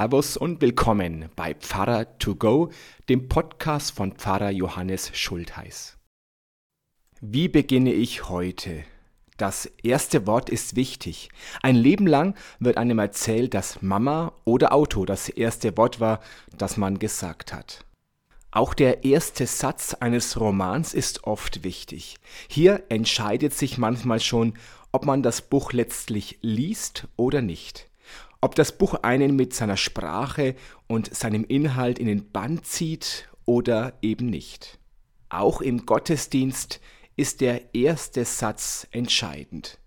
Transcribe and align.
Servus 0.00 0.38
und 0.38 0.62
willkommen 0.62 1.28
bei 1.36 1.52
Pfarrer 1.52 2.16
to 2.16 2.34
go, 2.34 2.70
dem 3.10 3.28
Podcast 3.28 3.92
von 3.92 4.12
Pfarrer 4.12 4.48
Johannes 4.48 5.10
Schultheiß. 5.12 5.98
Wie 7.20 7.48
beginne 7.48 7.92
ich 7.92 8.26
heute? 8.30 8.84
Das 9.36 9.66
erste 9.82 10.26
Wort 10.26 10.48
ist 10.48 10.74
wichtig. 10.74 11.28
Ein 11.60 11.76
Leben 11.76 12.06
lang 12.06 12.34
wird 12.60 12.78
einem 12.78 12.98
erzählt, 12.98 13.52
dass 13.52 13.82
Mama 13.82 14.32
oder 14.46 14.72
Auto 14.72 15.04
das 15.04 15.28
erste 15.28 15.76
Wort 15.76 16.00
war, 16.00 16.20
das 16.56 16.78
man 16.78 16.98
gesagt 16.98 17.52
hat. 17.52 17.84
Auch 18.52 18.72
der 18.72 19.04
erste 19.04 19.46
Satz 19.46 19.92
eines 19.92 20.40
Romans 20.40 20.94
ist 20.94 21.24
oft 21.24 21.62
wichtig. 21.62 22.16
Hier 22.48 22.84
entscheidet 22.88 23.52
sich 23.52 23.76
manchmal 23.76 24.20
schon, 24.20 24.54
ob 24.92 25.04
man 25.04 25.22
das 25.22 25.42
Buch 25.42 25.74
letztlich 25.74 26.38
liest 26.40 27.06
oder 27.18 27.42
nicht 27.42 27.89
ob 28.40 28.54
das 28.54 28.76
Buch 28.76 28.94
einen 29.02 29.36
mit 29.36 29.54
seiner 29.54 29.76
Sprache 29.76 30.54
und 30.86 31.14
seinem 31.14 31.44
Inhalt 31.44 31.98
in 31.98 32.06
den 32.06 32.30
Bann 32.30 32.62
zieht 32.62 33.28
oder 33.44 33.94
eben 34.02 34.26
nicht. 34.26 34.78
Auch 35.28 35.60
im 35.60 35.86
Gottesdienst 35.86 36.80
ist 37.16 37.40
der 37.40 37.74
erste 37.74 38.24
Satz 38.24 38.86
entscheidend. 38.90 39.78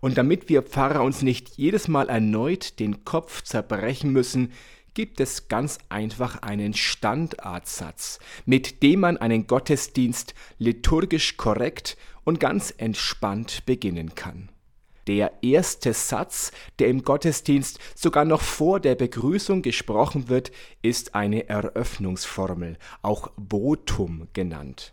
Und 0.00 0.18
damit 0.18 0.50
wir 0.50 0.62
Pfarrer 0.62 1.02
uns 1.02 1.22
nicht 1.22 1.56
jedes 1.56 1.88
Mal 1.88 2.08
erneut 2.10 2.78
den 2.78 3.04
Kopf 3.04 3.42
zerbrechen 3.42 4.12
müssen, 4.12 4.52
gibt 4.92 5.18
es 5.20 5.48
ganz 5.48 5.78
einfach 5.88 6.42
einen 6.42 6.74
Standardsatz, 6.74 8.20
mit 8.44 8.82
dem 8.82 9.00
man 9.00 9.16
einen 9.16 9.46
Gottesdienst 9.46 10.34
liturgisch 10.58 11.36
korrekt 11.36 11.96
und 12.22 12.38
ganz 12.38 12.72
entspannt 12.76 13.66
beginnen 13.66 14.14
kann. 14.14 14.50
Der 15.06 15.42
erste 15.42 15.92
Satz, 15.92 16.50
der 16.78 16.88
im 16.88 17.02
Gottesdienst 17.02 17.78
sogar 17.94 18.24
noch 18.24 18.40
vor 18.40 18.80
der 18.80 18.94
Begrüßung 18.94 19.60
gesprochen 19.60 20.28
wird, 20.28 20.50
ist 20.82 21.14
eine 21.14 21.48
Eröffnungsformel, 21.48 22.78
auch 23.02 23.30
Votum 23.36 24.28
genannt. 24.32 24.92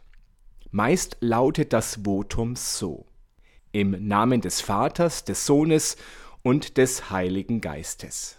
Meist 0.70 1.18
lautet 1.22 1.74
das 1.74 2.00
Votum 2.04 2.56
so. 2.56 3.06
Im 3.72 4.08
Namen 4.08 4.42
des 4.42 4.60
Vaters, 4.60 5.24
des 5.24 5.46
Sohnes 5.46 5.96
und 6.44 6.78
des 6.78 7.10
Heiligen 7.10 7.62
Geistes. 7.62 8.38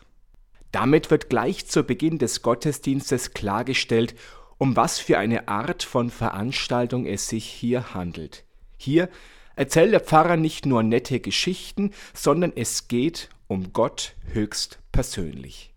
Damit 0.72 1.10
wird 1.10 1.30
gleich 1.30 1.66
zu 1.68 1.84
Beginn 1.84 2.18
des 2.18 2.42
Gottesdienstes 2.42 3.32
klargestellt, 3.32 4.14
um 4.58 4.76
was 4.76 4.98
für 4.98 5.18
eine 5.18 5.48
Art 5.48 5.82
von 5.82 6.10
Veranstaltung 6.10 7.06
es 7.06 7.28
sich 7.28 7.46
hier 7.46 7.94
handelt. 7.94 8.44
Hier 8.76 9.08
erzählt 9.56 9.92
der 9.92 10.00
Pfarrer 10.00 10.36
nicht 10.36 10.66
nur 10.66 10.82
nette 10.82 11.20
Geschichten, 11.20 11.92
sondern 12.14 12.52
es 12.54 12.88
geht 12.88 13.30
um 13.48 13.72
Gott 13.72 14.14
höchst 14.32 14.78
persönlich. 14.92 15.74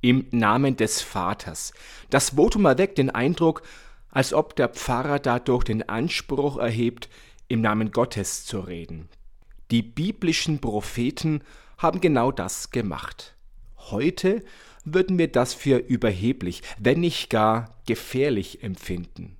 Im 0.00 0.26
Namen 0.30 0.76
des 0.76 1.02
Vaters. 1.02 1.72
Das 2.08 2.30
Votum 2.30 2.64
erweckt 2.64 2.98
den 2.98 3.10
Eindruck, 3.10 3.62
als 4.08 4.32
ob 4.32 4.56
der 4.56 4.68
Pfarrer 4.68 5.18
dadurch 5.18 5.64
den 5.64 5.88
Anspruch 5.88 6.56
erhebt, 6.56 7.08
im 7.48 7.60
Namen 7.60 7.90
Gottes 7.90 8.44
zu 8.46 8.60
reden. 8.60 9.08
Die 9.70 9.82
biblischen 9.82 10.60
Propheten 10.60 11.42
haben 11.78 12.00
genau 12.00 12.32
das 12.32 12.70
gemacht. 12.70 13.36
Heute 13.76 14.42
würden 14.84 15.18
wir 15.18 15.30
das 15.30 15.54
für 15.54 15.78
überheblich, 15.78 16.62
wenn 16.78 17.00
nicht 17.00 17.30
gar 17.30 17.80
gefährlich 17.86 18.62
empfinden. 18.62 19.36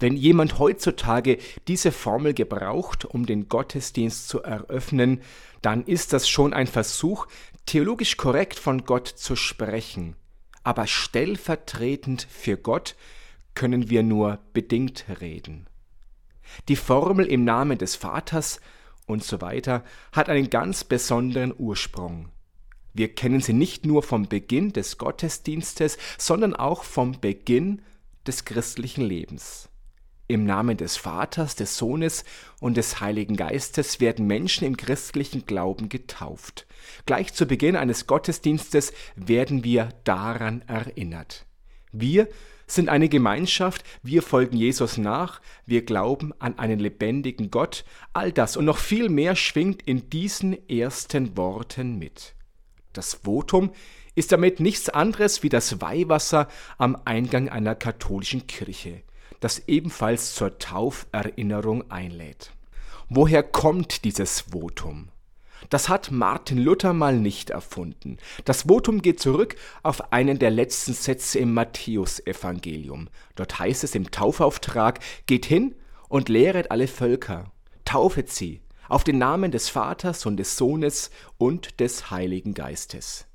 Wenn 0.00 0.16
jemand 0.16 0.58
heutzutage 0.58 1.38
diese 1.68 1.92
Formel 1.92 2.34
gebraucht, 2.34 3.04
um 3.04 3.26
den 3.26 3.48
Gottesdienst 3.48 4.28
zu 4.28 4.42
eröffnen, 4.42 5.22
dann 5.62 5.84
ist 5.84 6.12
das 6.12 6.28
schon 6.28 6.52
ein 6.52 6.66
Versuch, 6.66 7.26
theologisch 7.66 8.16
korrekt 8.16 8.58
von 8.58 8.84
Gott 8.84 9.08
zu 9.08 9.36
sprechen. 9.36 10.16
Aber 10.62 10.86
stellvertretend 10.86 12.26
für 12.30 12.56
Gott 12.56 12.96
können 13.54 13.88
wir 13.88 14.02
nur 14.02 14.40
bedingt 14.52 15.04
reden. 15.20 15.66
Die 16.68 16.76
Formel 16.76 17.26
im 17.26 17.44
Namen 17.44 17.78
des 17.78 17.96
Vaters 17.96 18.60
und 19.06 19.22
so 19.22 19.40
weiter 19.40 19.84
hat 20.12 20.28
einen 20.28 20.50
ganz 20.50 20.84
besonderen 20.84 21.54
Ursprung. 21.56 22.30
Wir 22.92 23.12
kennen 23.14 23.40
sie 23.40 23.52
nicht 23.52 23.86
nur 23.86 24.02
vom 24.02 24.28
Beginn 24.28 24.72
des 24.72 24.98
Gottesdienstes, 24.98 25.98
sondern 26.16 26.54
auch 26.54 26.84
vom 26.84 27.20
Beginn 27.20 27.82
des 28.26 28.44
christlichen 28.44 29.04
Lebens. 29.04 29.68
Im 30.26 30.46
Namen 30.46 30.78
des 30.78 30.96
Vaters, 30.96 31.54
des 31.54 31.76
Sohnes 31.76 32.24
und 32.58 32.78
des 32.78 33.00
Heiligen 33.00 33.36
Geistes 33.36 34.00
werden 34.00 34.26
Menschen 34.26 34.66
im 34.66 34.78
christlichen 34.78 35.44
Glauben 35.44 35.90
getauft. 35.90 36.66
Gleich 37.04 37.34
zu 37.34 37.44
Beginn 37.44 37.76
eines 37.76 38.06
Gottesdienstes 38.06 38.94
werden 39.16 39.64
wir 39.64 39.90
daran 40.04 40.62
erinnert. 40.66 41.44
Wir 41.92 42.28
sind 42.66 42.88
eine 42.88 43.10
Gemeinschaft, 43.10 43.84
wir 44.02 44.22
folgen 44.22 44.56
Jesus 44.56 44.96
nach, 44.96 45.42
wir 45.66 45.84
glauben 45.84 46.32
an 46.38 46.58
einen 46.58 46.78
lebendigen 46.78 47.50
Gott, 47.50 47.84
all 48.14 48.32
das 48.32 48.56
und 48.56 48.64
noch 48.64 48.78
viel 48.78 49.10
mehr 49.10 49.36
schwingt 49.36 49.82
in 49.82 50.08
diesen 50.08 50.56
ersten 50.70 51.36
Worten 51.36 51.98
mit. 51.98 52.34
Das 52.94 53.12
Votum 53.12 53.72
ist 54.14 54.32
damit 54.32 54.58
nichts 54.58 54.88
anderes 54.88 55.42
wie 55.42 55.50
das 55.50 55.82
Weihwasser 55.82 56.48
am 56.78 56.96
Eingang 57.04 57.50
einer 57.50 57.74
katholischen 57.74 58.46
Kirche 58.46 59.02
das 59.44 59.68
ebenfalls 59.68 60.34
zur 60.34 60.58
Tauferinnerung 60.58 61.90
einlädt. 61.90 62.52
Woher 63.10 63.42
kommt 63.42 64.04
dieses 64.04 64.40
Votum? 64.40 65.10
Das 65.68 65.90
hat 65.90 66.10
Martin 66.10 66.56
Luther 66.56 66.94
mal 66.94 67.14
nicht 67.18 67.50
erfunden. 67.50 68.16
Das 68.46 68.62
Votum 68.62 69.02
geht 69.02 69.20
zurück 69.20 69.56
auf 69.82 70.14
einen 70.14 70.38
der 70.38 70.50
letzten 70.50 70.94
Sätze 70.94 71.38
im 71.38 71.52
Matthäusevangelium. 71.52 73.08
Dort 73.34 73.58
heißt 73.58 73.84
es 73.84 73.94
im 73.94 74.10
Taufauftrag, 74.10 75.00
geht 75.26 75.44
hin 75.44 75.74
und 76.08 76.30
lehret 76.30 76.70
alle 76.70 76.88
Völker, 76.88 77.52
taufet 77.84 78.30
sie 78.30 78.62
auf 78.88 79.04
den 79.04 79.18
Namen 79.18 79.50
des 79.50 79.68
Vaters 79.68 80.24
und 80.24 80.38
des 80.38 80.56
Sohnes 80.56 81.10
und 81.36 81.80
des 81.80 82.10
Heiligen 82.10 82.54
Geistes. 82.54 83.26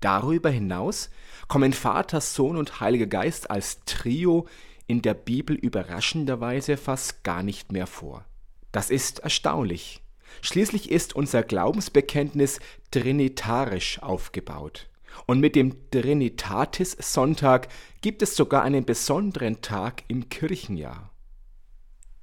Darüber 0.00 0.50
hinaus 0.50 1.10
kommen 1.46 1.72
Vater, 1.72 2.20
Sohn 2.20 2.56
und 2.56 2.80
Heiliger 2.80 3.06
Geist 3.06 3.50
als 3.50 3.84
Trio 3.84 4.46
in 4.88 5.02
der 5.02 5.14
Bibel 5.14 5.54
überraschenderweise 5.54 6.76
fast 6.76 7.22
gar 7.22 7.44
nicht 7.44 7.70
mehr 7.70 7.86
vor. 7.86 8.24
Das 8.72 8.90
ist 8.90 9.20
erstaunlich. 9.20 10.02
Schließlich 10.40 10.90
ist 10.90 11.14
unser 11.14 11.42
Glaubensbekenntnis 11.42 12.58
trinitarisch 12.90 14.02
aufgebaut. 14.02 14.88
Und 15.26 15.40
mit 15.40 15.56
dem 15.56 15.90
Trinitatis 15.90 16.96
Sonntag 17.00 17.68
gibt 18.00 18.22
es 18.22 18.34
sogar 18.34 18.62
einen 18.62 18.84
besonderen 18.84 19.60
Tag 19.60 20.04
im 20.08 20.28
Kirchenjahr. 20.28 21.10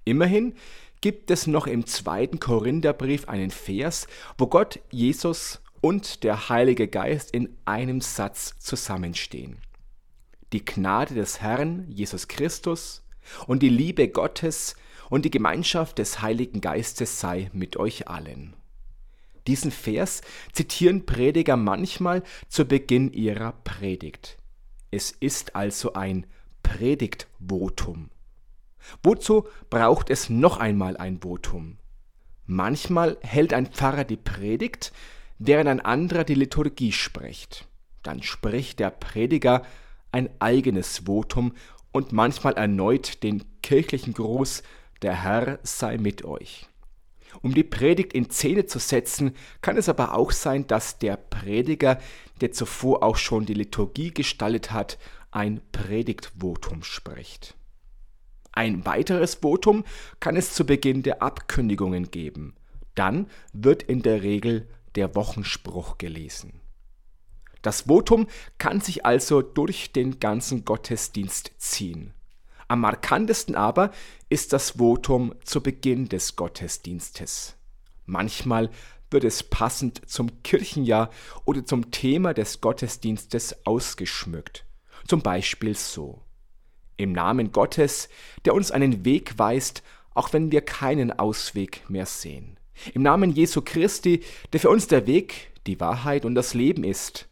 Immerhin 0.04 0.56
gibt 1.02 1.30
es 1.30 1.46
noch 1.46 1.68
im 1.68 1.86
zweiten 1.86 2.40
Korintherbrief 2.40 3.28
einen 3.28 3.52
Vers, 3.52 4.08
wo 4.38 4.48
Gott, 4.48 4.80
Jesus 4.92 5.62
und 5.82 6.24
der 6.24 6.50
Heilige 6.50 6.88
Geist 6.88 7.32
in 7.32 7.56
einem 7.66 8.02
Satz 8.02 8.56
zusammenstehen 8.60 9.58
die 10.54 10.64
Gnade 10.64 11.16
des 11.16 11.42
Herrn 11.42 11.86
Jesus 11.90 12.28
Christus 12.28 13.04
und 13.48 13.62
die 13.62 13.70
Liebe 13.70 14.08
Gottes 14.08 14.76
und 15.10 15.26
die 15.26 15.32
Gemeinschaft 15.32 15.98
des 15.98 16.22
Heiligen 16.22 16.62
Geistes 16.62 17.20
sei 17.20 17.50
mit 17.54 17.78
euch 17.78 18.08
allen. 18.08 18.56
Diesen 19.48 19.72
Vers 19.72 20.22
zitieren 20.52 21.06
Prediger 21.06 21.56
manchmal 21.56 22.24
zu 22.50 22.66
Beginn 22.66 23.14
ihrer 23.14 23.52
Predigt. 23.64 24.38
Es 24.92 25.12
ist 25.12 25.56
also 25.56 25.94
ein 25.94 26.26
Predigtvotum. 26.64 28.10
Wozu 29.04 29.48
braucht 29.70 30.10
es 30.10 30.30
noch 30.30 30.58
einmal 30.58 30.98
ein 30.98 31.20
Votum? 31.22 31.78
Manchmal 32.48 33.18
hält 33.22 33.54
ein 33.54 33.68
Pfarrer 33.68 34.04
die 34.04 34.18
Predigt, 34.18 34.92
während 35.38 35.68
ein 35.68 35.80
anderer 35.80 36.24
die 36.24 36.36
Liturgie 36.36 36.92
spricht. 36.92 37.68
Dann 38.04 38.22
spricht 38.22 38.80
der 38.80 38.92
Prediger 38.92 39.64
ein 40.16 40.30
eigenes 40.40 41.00
Votum 41.00 41.52
und 41.92 42.14
manchmal 42.14 42.54
erneut 42.54 43.22
den 43.22 43.44
kirchlichen 43.62 44.14
Gruß 44.14 44.64
Der 45.02 45.24
Herr 45.24 45.60
sei 45.62 45.98
mit 45.98 46.24
euch. 46.24 46.68
Um 47.42 47.54
die 47.54 47.66
Predigt 47.66 48.14
in 48.14 48.30
Szene 48.30 48.66
zu 48.66 48.80
setzen, 48.80 49.36
kann 49.60 49.76
es 49.76 49.90
aber 49.90 50.14
auch 50.16 50.32
sein, 50.32 50.68
dass 50.68 51.00
der 51.00 51.18
Prediger, 51.18 52.00
der 52.40 52.54
zuvor 52.54 53.04
auch 53.04 53.18
schon 53.18 53.46
die 53.46 53.54
Liturgie 53.54 54.14
gestaltet 54.14 54.72
hat, 54.72 54.98
ein 55.32 55.60
Predigtvotum 55.74 56.82
spricht. 56.84 57.56
Ein 58.54 58.86
weiteres 58.86 59.36
Votum 59.36 59.84
kann 60.22 60.38
es 60.38 60.54
zu 60.54 60.66
Beginn 60.66 61.04
der 61.04 61.22
Abkündigungen 61.22 62.10
geben. 62.10 62.56
Dann 62.96 63.28
wird 63.52 63.84
in 63.84 64.02
der 64.02 64.24
Regel 64.24 64.70
der 64.96 65.14
Wochenspruch 65.14 65.98
gelesen. 65.98 66.62
Das 67.66 67.88
Votum 67.88 68.28
kann 68.60 68.80
sich 68.80 69.08
also 69.08 69.42
durch 69.42 69.92
den 69.92 70.20
ganzen 70.20 70.66
Gottesdienst 70.66 71.54
ziehen. 71.58 72.14
Am 72.68 72.82
markantesten 72.82 73.56
aber 73.56 73.90
ist 74.30 74.54
das 74.54 74.78
Votum 74.78 75.34
zu 75.44 75.62
Beginn 75.64 76.08
des 76.08 76.36
Gottesdienstes. 76.36 77.56
Manchmal 78.06 78.70
wird 79.10 79.24
es 79.24 79.42
passend 79.42 80.08
zum 80.08 80.44
Kirchenjahr 80.44 81.10
oder 81.44 81.66
zum 81.66 81.90
Thema 81.90 82.36
des 82.36 82.62
Gottesdienstes 82.62 83.66
ausgeschmückt. 83.66 84.64
Zum 85.08 85.24
Beispiel 85.24 85.76
so. 85.76 86.22
Im 86.98 87.14
Namen 87.14 87.52
Gottes, 87.52 88.10
der 88.46 88.54
uns 88.54 88.70
einen 88.70 89.06
Weg 89.06 89.40
weist, 89.40 89.82
auch 90.14 90.34
wenn 90.34 90.52
wir 90.52 90.62
keinen 90.62 91.18
Ausweg 91.18 91.90
mehr 91.90 92.06
sehen. 92.06 92.60
Im 92.94 93.02
Namen 93.02 93.32
Jesu 93.32 93.64
Christi, 93.66 94.22
der 94.54 94.60
für 94.60 94.70
uns 94.70 94.88
der 94.88 95.08
Weg, 95.08 95.52
die 95.66 95.80
Wahrheit 95.80 96.26
und 96.26 96.36
das 96.36 96.54
Leben 96.54 96.84
ist. 96.84 97.28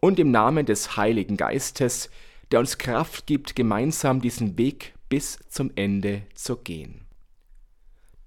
Und 0.00 0.18
im 0.18 0.30
Namen 0.30 0.66
des 0.66 0.96
Heiligen 0.96 1.36
Geistes, 1.36 2.10
der 2.50 2.60
uns 2.60 2.78
Kraft 2.78 3.26
gibt, 3.26 3.56
gemeinsam 3.56 4.20
diesen 4.20 4.56
Weg 4.56 4.94
bis 5.08 5.38
zum 5.48 5.70
Ende 5.74 6.22
zu 6.34 6.56
gehen. 6.56 7.06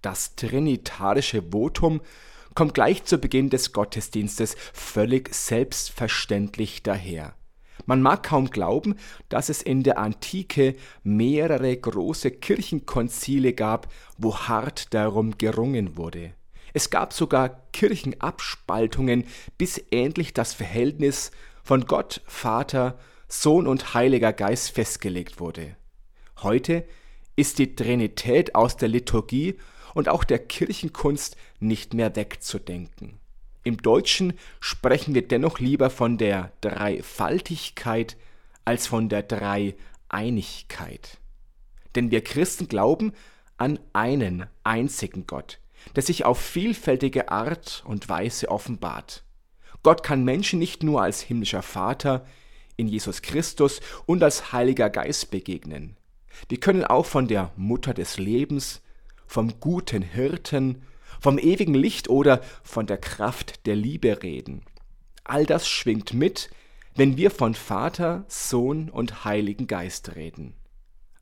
Das 0.02 0.36
trinitarische 0.36 1.44
Votum 1.52 2.02
kommt 2.56 2.74
gleich 2.74 3.06
zu 3.06 3.18
Beginn 3.18 3.50
des 3.50 3.72
Gottesdienstes 3.72 4.56
völlig 4.74 5.34
selbstverständlich 5.34 6.84
daher. 6.84 7.36
Man 7.86 8.02
mag 8.02 8.24
kaum 8.24 8.50
glauben, 8.50 8.96
dass 9.30 9.50
es 9.50 9.62
in 9.62 9.84
der 9.84 9.98
Antike 9.98 10.76
mehrere 11.04 11.76
große 11.76 12.32
Kirchenkonzile 12.32 13.54
gab, 13.54 13.92
wo 14.18 14.38
hart 14.38 14.94
darum 14.94 15.38
gerungen 15.38 15.98
wurde. 15.98 16.34
Es 16.74 16.90
gab 16.90 17.12
sogar 17.14 17.50
Kirchenabspaltungen, 17.74 19.26
bis 19.58 19.78
endlich 19.92 20.34
das 20.34 20.54
Verhältnis 20.54 21.32
von 21.64 21.86
Gott, 21.86 22.22
Vater, 22.26 22.98
Sohn 23.28 23.68
und 23.68 23.94
Heiliger 23.94 24.34
Geist 24.34 24.72
festgelegt 24.72 25.40
wurde. 25.40 25.76
Heute 26.42 26.86
ist 27.36 27.60
die 27.60 27.76
Trinität 27.76 28.56
aus 28.56 28.78
der 28.78 28.90
Liturgie 28.90 29.58
und 29.94 30.10
auch 30.10 30.24
der 30.24 30.40
Kirchenkunst 30.40 31.38
nicht 31.60 31.94
mehr 31.94 32.16
wegzudenken. 32.16 33.20
Im 33.64 33.78
Deutschen 33.78 34.34
sprechen 34.60 35.14
wir 35.14 35.28
dennoch 35.28 35.60
lieber 35.60 35.90
von 35.90 36.18
der 36.18 36.52
Dreifaltigkeit 36.62 38.18
als 38.66 38.88
von 38.88 39.08
der 39.08 39.24
Dreieinigkeit. 39.24 41.20
Denn 41.96 42.10
wir 42.10 42.24
Christen 42.24 42.68
glauben 42.68 43.14
an 43.58 43.80
einen 43.94 44.48
einzigen 44.64 45.28
Gott, 45.28 45.60
der 45.96 46.04
sich 46.04 46.26
auf 46.26 46.40
vielfältige 46.40 47.30
Art 47.30 47.84
und 47.86 48.10
Weise 48.10 48.50
offenbart. 48.50 49.24
Gott 49.84 50.04
kann 50.04 50.24
Menschen 50.24 50.60
nicht 50.60 50.84
nur 50.84 51.02
als 51.02 51.22
himmlischer 51.22 51.62
Vater 51.62 52.26
in 52.78 52.88
Jesus 52.88 53.22
Christus 53.22 53.80
und 54.06 54.24
als 54.24 54.52
Heiliger 54.52 54.90
Geist 54.90 55.32
begegnen. 55.32 55.98
Wir 56.50 56.60
können 56.60 56.84
auch 56.84 57.06
von 57.06 57.28
der 57.28 57.52
Mutter 57.56 57.94
des 57.94 58.18
Lebens, 58.18 58.82
vom 59.28 59.60
guten 59.60 60.02
Hirten 60.02 60.84
vom 61.22 61.38
ewigen 61.38 61.76
Licht 61.76 62.10
oder 62.10 62.42
von 62.64 62.88
der 62.88 62.98
Kraft 62.98 63.66
der 63.68 63.76
Liebe 63.76 64.24
reden. 64.24 64.64
All 65.24 65.46
das 65.46 65.70
schwingt 65.70 66.14
mit, 66.14 66.50
wenn 66.96 67.16
wir 67.16 67.30
von 67.32 67.54
Vater, 67.54 68.26
Sohn 68.28 68.90
und 68.90 69.24
Heiligen 69.24 69.68
Geist 69.68 70.16
reden. 70.16 70.56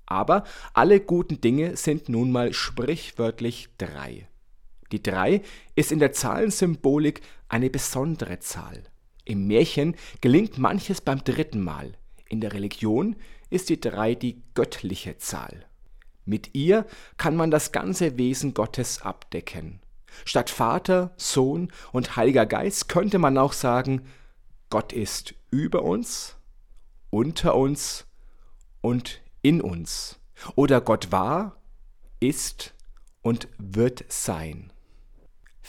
Aber 0.05 0.45
alle 0.73 1.01
guten 1.01 1.41
Dinge 1.41 1.75
sind 1.75 2.09
nun 2.09 2.31
mal 2.31 2.53
sprichwörtlich 2.53 3.69
drei. 3.77 4.27
Die 4.91 5.03
drei 5.03 5.41
ist 5.75 5.91
in 5.91 5.99
der 5.99 6.13
Zahlensymbolik 6.13 7.21
eine 7.47 7.69
besondere 7.69 8.39
Zahl. 8.39 8.83
Im 9.25 9.47
Märchen 9.47 9.95
gelingt 10.21 10.57
manches 10.57 11.01
beim 11.01 11.23
dritten 11.23 11.61
Mal. 11.61 11.93
In 12.27 12.41
der 12.41 12.53
Religion 12.53 13.15
ist 13.49 13.69
die 13.69 13.79
drei 13.79 14.15
die 14.15 14.41
göttliche 14.55 15.17
Zahl. 15.17 15.65
Mit 16.25 16.55
ihr 16.55 16.85
kann 17.17 17.35
man 17.35 17.51
das 17.51 17.71
ganze 17.71 18.17
Wesen 18.17 18.53
Gottes 18.53 19.01
abdecken. 19.01 19.79
Statt 20.25 20.49
Vater, 20.49 21.13
Sohn 21.17 21.71
und 21.91 22.15
Heiliger 22.15 22.45
Geist 22.45 22.89
könnte 22.89 23.19
man 23.19 23.37
auch 23.37 23.53
sagen, 23.53 24.07
Gott 24.69 24.93
ist 24.93 25.33
über 25.51 25.83
uns, 25.83 26.37
unter 27.09 27.55
uns 27.55 28.05
und 28.81 29.21
in 29.41 29.61
uns. 29.61 30.19
Oder 30.55 30.81
Gott 30.81 31.11
war, 31.11 31.57
ist 32.19 32.73
und 33.21 33.47
wird 33.57 34.05
sein. 34.07 34.71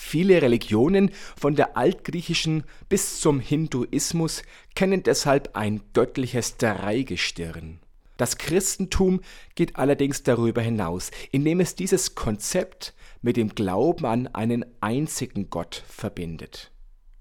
Viele 0.03 0.43
Religionen 0.43 1.13
von 1.37 1.55
der 1.55 1.77
altgriechischen 1.77 2.65
bis 2.89 3.21
zum 3.21 3.39
Hinduismus 3.39 4.43
kennen 4.75 5.05
deshalb 5.05 5.55
ein 5.55 5.83
göttliches 5.93 6.57
Dreigestirn. 6.57 7.79
Das 8.17 8.37
Christentum 8.37 9.21
geht 9.55 9.77
allerdings 9.77 10.25
darüber 10.25 10.63
hinaus, 10.63 11.13
indem 11.31 11.61
es 11.61 11.77
dieses 11.77 12.17
Konzept 12.17 12.95
mit 13.23 13.37
dem 13.37 13.55
Glauben 13.55 14.05
an 14.05 14.27
einen 14.29 14.65
einzigen 14.81 15.49
Gott 15.49 15.85
verbindet. 15.87 16.73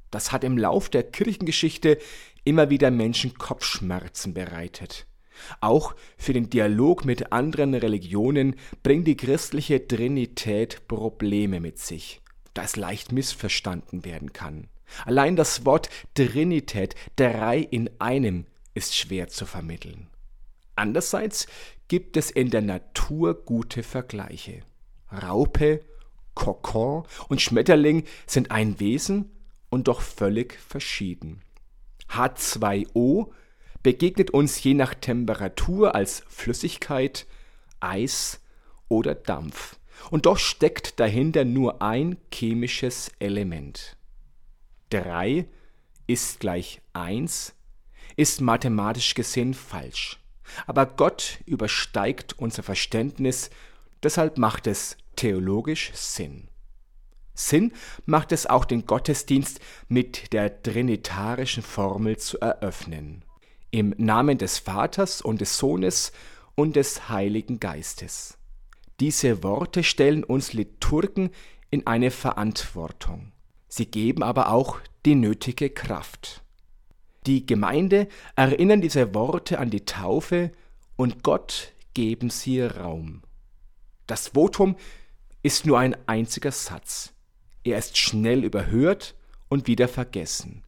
Das 0.10 0.32
hat 0.32 0.44
im 0.44 0.58
Lauf 0.58 0.90
der 0.90 1.04
Kirchengeschichte 1.04 2.00
immer 2.44 2.72
wieder 2.72 2.90
Menschen 2.90 3.36
Kopfschmerzen 3.36 4.34
bereitet. 4.34 5.06
Auch 5.62 5.96
für 6.18 6.34
den 6.34 6.50
Dialog 6.50 7.06
mit 7.06 7.34
anderen 7.34 7.76
Religionen 7.76 8.56
bringt 8.82 9.06
die 9.06 9.18
christliche 9.18 9.88
Trinität 9.88 10.88
Probleme 10.88 11.60
mit 11.60 11.78
sich, 11.78 12.22
da 12.60 12.66
es 12.66 12.76
leicht 12.76 13.14
missverstanden 13.14 14.04
werden 14.04 14.34
kann. 14.34 14.68
Allein 15.06 15.38
das 15.38 15.66
Wort 15.66 15.90
Trinität, 16.14 16.94
drei 17.16 17.60
in 17.60 17.90
einem, 18.00 18.48
ist 18.74 18.98
schwer 18.98 19.30
zu 19.30 19.46
vermitteln. 19.46 20.08
Andererseits 20.76 21.48
gibt 21.88 22.18
es 22.18 22.30
in 22.30 22.50
der 22.50 22.62
Natur 22.62 23.46
gute 23.46 23.82
Vergleiche. 23.82 24.60
Raupe, 25.10 25.80
Kokon 26.34 27.04
und 27.30 27.42
Schmetterling 27.42 28.04
sind 28.28 28.52
ein 28.52 28.78
Wesen 28.82 29.32
und 29.70 29.88
doch 29.88 30.02
völlig 30.02 30.60
verschieden. 30.60 31.42
H2O 32.10 33.32
begegnet 33.84 34.32
uns 34.32 34.62
je 34.62 34.74
nach 34.74 34.96
Temperatur 34.96 35.96
als 35.96 36.24
Flüssigkeit, 36.28 37.26
Eis 37.80 38.42
oder 38.90 39.16
Dampf. 39.16 39.79
Und 40.12 40.26
doch 40.26 40.38
steckt 40.38 41.00
dahinter 41.00 41.46
nur 41.46 41.82
ein 41.82 42.18
chemisches 42.34 43.12
Element. 43.20 43.98
3 44.90 45.46
ist 46.08 46.40
gleich 46.40 46.82
1 46.94 47.54
ist 48.16 48.42
mathematisch 48.42 49.14
gesehen 49.14 49.54
falsch. 49.54 50.20
Aber 50.68 50.86
Gott 50.86 51.40
übersteigt 51.46 52.38
unser 52.38 52.64
Verständnis, 52.64 53.50
deshalb 54.04 54.38
macht 54.38 54.68
es 54.68 54.98
theologisch 55.16 55.92
Sinn. 55.94 56.50
Sinn 57.34 57.72
macht 58.06 58.32
es 58.34 58.46
auch 58.46 58.66
den 58.66 58.86
Gottesdienst 58.86 59.62
mit 59.88 60.34
der 60.34 60.62
trinitarischen 60.62 61.64
Formel 61.64 62.18
zu 62.18 62.40
eröffnen. 62.40 63.24
Im 63.72 63.94
Namen 63.98 64.38
des 64.38 64.58
Vaters 64.58 65.22
und 65.22 65.40
des 65.40 65.58
Sohnes 65.58 66.12
und 66.56 66.76
des 66.76 67.08
Heiligen 67.08 67.60
Geistes. 67.60 68.39
Diese 69.00 69.44
Worte 69.44 69.84
stellen 69.84 70.24
uns 70.24 70.52
Liturgen 70.54 71.30
in 71.72 71.88
eine 71.88 72.12
Verantwortung. 72.12 73.32
Sie 73.70 73.86
geben 73.86 74.24
aber 74.24 74.52
auch 74.52 74.80
die 75.06 75.16
nötige 75.16 75.70
Kraft. 75.70 76.44
Die 77.26 77.46
Gemeinde 77.46 78.08
erinnern 78.36 78.82
diese 78.82 79.14
Worte 79.14 79.60
an 79.60 79.70
die 79.70 79.86
Taufe 79.86 80.52
und 80.98 81.24
Gott 81.24 81.74
geben 81.94 82.30
sie 82.30 82.62
Raum. 82.62 83.22
Das 84.08 84.30
Votum 84.30 84.76
ist 85.44 85.66
nur 85.66 85.80
ein 85.80 85.96
einziger 86.08 86.52
Satz. 86.52 87.14
Er 87.64 87.78
ist 87.78 87.98
schnell 87.98 88.44
überhört 88.44 89.16
und 89.48 89.68
wieder 89.68 89.88
vergessen. 89.88 90.64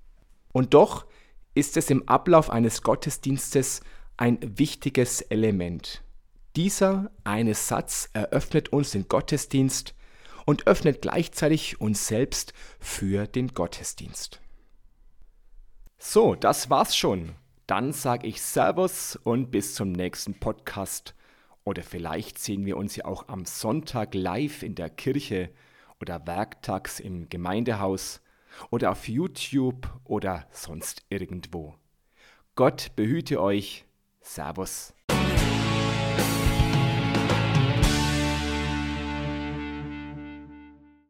Und 0.54 0.74
doch 0.74 1.06
ist 1.54 1.76
es 1.76 1.90
im 1.90 2.08
Ablauf 2.08 2.50
eines 2.50 2.82
Gottesdienstes 2.82 3.82
ein 4.16 4.38
wichtiges 4.42 5.22
Element. 5.22 6.04
Dieser 6.58 7.12
eine 7.24 7.54
Satz 7.54 8.10
eröffnet 8.12 8.70
uns 8.74 8.92
den 8.92 9.08
Gottesdienst 9.08 9.96
und 10.46 10.68
öffnet 10.68 11.02
gleichzeitig 11.02 11.80
uns 11.80 12.08
selbst 12.08 12.54
für 12.80 13.26
den 13.26 13.54
Gottesdienst. 13.54 14.42
So, 15.98 16.36
das 16.36 16.70
war's 16.70 16.96
schon. 16.96 17.36
Dann 17.68 17.94
sage 17.94 18.28
ich 18.28 18.42
Servus 18.42 19.16
und 19.24 19.50
bis 19.50 19.76
zum 19.76 19.94
nächsten 19.94 20.40
Podcast. 20.40 21.16
Oder 21.64 21.84
vielleicht 21.84 22.38
sehen 22.38 22.66
wir 22.66 22.76
uns 22.76 22.98
ja 22.98 23.06
auch 23.06 23.30
am 23.30 23.46
Sonntag 23.46 24.14
live 24.14 24.62
in 24.64 24.76
der 24.76 24.90
Kirche 24.90 25.52
oder 26.02 26.28
werktags 26.28 27.00
im 27.00 27.30
Gemeindehaus 27.30 28.20
oder 28.72 28.92
auf 28.92 29.08
YouTube 29.08 29.88
oder 30.04 30.48
sonst 30.52 31.06
irgendwo. 31.08 31.76
Gott 32.56 32.92
behüte 32.98 33.42
euch. 33.42 33.86
Servus. 34.20 34.94